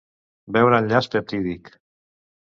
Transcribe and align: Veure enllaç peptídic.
Veure 0.55 0.79
enllaç 0.83 1.09
peptídic. 1.15 1.69